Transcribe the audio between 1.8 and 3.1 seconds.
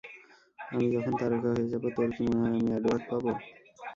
তোর কি মনে হয় আমি এডওয়ার্ড